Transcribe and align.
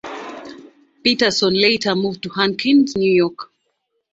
Peterson 1.03 1.53
later 1.53 1.93
moved 1.93 2.23
to 2.23 2.29
Hankins, 2.29 2.97
New 2.97 3.13
York. 3.13 3.51